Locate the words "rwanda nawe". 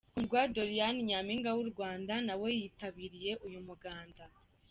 1.71-2.49